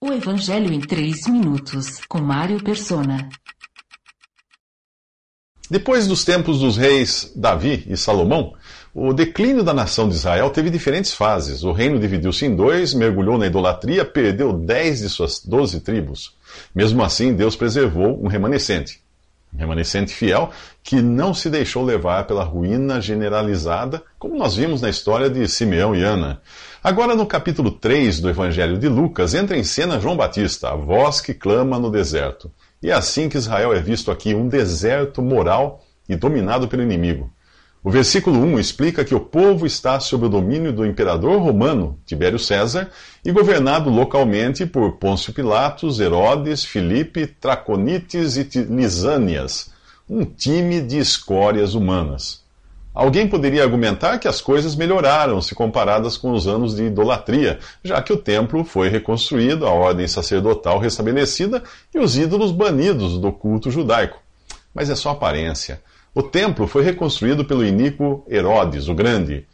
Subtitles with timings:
[0.00, 3.28] O Evangelho em 3 minutos, com Mário Persona.
[5.68, 8.54] Depois dos tempos dos reis Davi e Salomão,
[8.94, 11.64] o declínio da nação de Israel teve diferentes fases.
[11.64, 16.36] O reino dividiu-se em dois, mergulhou na idolatria, perdeu dez de suas doze tribos.
[16.72, 19.02] Mesmo assim, Deus preservou um remanescente.
[19.56, 20.50] Remanescente fiel
[20.82, 25.94] que não se deixou levar pela ruína generalizada, como nós vimos na história de Simeão
[25.94, 26.40] e Ana.
[26.82, 31.20] Agora, no capítulo 3 do Evangelho de Lucas, entra em cena João Batista, a voz
[31.20, 32.50] que clama no deserto.
[32.82, 37.30] E é assim que Israel é visto aqui, um deserto moral e dominado pelo inimigo.
[37.88, 42.38] O versículo 1 explica que o povo está sob o domínio do imperador romano, Tibério
[42.38, 42.90] César,
[43.24, 49.70] e governado localmente por Pôncio Pilatos, Herodes, Filipe, Traconites e Lisânias,
[50.06, 52.44] um time de escórias humanas.
[52.92, 58.02] Alguém poderia argumentar que as coisas melhoraram se comparadas com os anos de idolatria, já
[58.02, 61.62] que o templo foi reconstruído, a ordem sacerdotal restabelecida
[61.94, 64.20] e os ídolos banidos do culto judaico.
[64.74, 65.80] Mas é só aparência.
[66.14, 69.46] O templo foi reconstruído pelo iníquo Herodes, o Grande.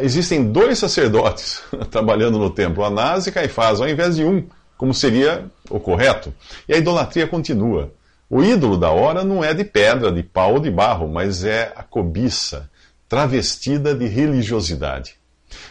[0.00, 5.46] Existem dois sacerdotes trabalhando no templo, Anás e Caifás, ao invés de um, como seria
[5.70, 6.32] o correto.
[6.68, 7.92] E a idolatria continua.
[8.28, 11.72] O ídolo da hora não é de pedra, de pau ou de barro, mas é
[11.76, 12.68] a cobiça,
[13.08, 15.14] travestida de religiosidade.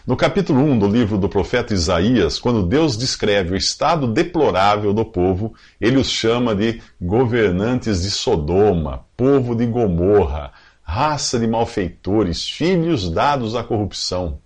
[0.08, 5.04] No capítulo 1 do livro do profeta Isaías, quando Deus descreve o estado deplorável do
[5.04, 10.52] povo, ele os chama de governantes de Sodoma, povo de Gomorra,
[10.84, 14.38] raça de malfeitores, filhos dados à corrupção.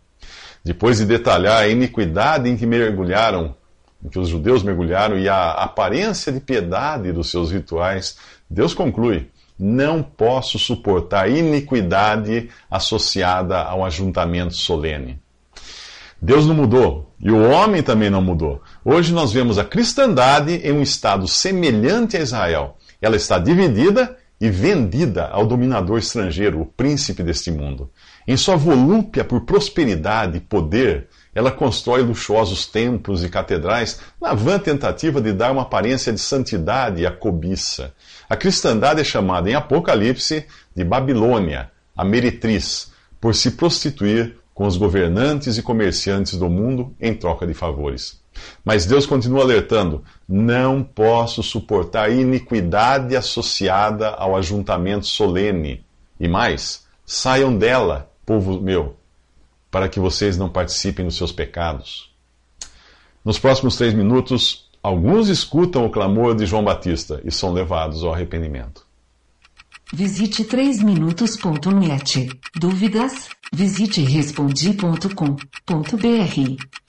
[0.63, 3.55] Depois de detalhar a iniquidade em que mergulharam,
[4.03, 8.17] em que os judeus mergulharam e a aparência de piedade dos seus rituais,
[8.49, 15.19] Deus conclui: não posso suportar iniquidade associada ao ajuntamento solene.
[16.21, 18.61] Deus não mudou e o homem também não mudou.
[18.83, 22.77] Hoje nós vemos a cristandade em um estado semelhante a Israel.
[23.01, 27.89] Ela está dividida e vendida ao dominador estrangeiro, o príncipe deste mundo.
[28.27, 34.57] Em sua volúpia por prosperidade e poder, ela constrói luxuosos templos e catedrais na vã
[34.57, 37.93] tentativa de dar uma aparência de santidade à cobiça.
[38.29, 44.75] A cristandade é chamada em Apocalipse de Babilônia, a meretriz, por se prostituir com os
[44.75, 48.19] governantes e comerciantes do mundo em troca de favores.
[48.61, 55.85] Mas Deus continua alertando: não posso suportar iniquidade associada ao ajuntamento solene.
[56.19, 58.97] E mais, saiam dela, povo meu,
[59.71, 62.13] para que vocês não participem dos seus pecados.
[63.23, 68.13] Nos próximos três minutos, Alguns escutam o clamor de João Batista e são levados ao
[68.13, 68.87] arrependimento.
[69.91, 72.29] Visite 3minutos.net.
[72.55, 73.27] Dúvidas?
[73.51, 76.88] Visite respondi.com.br.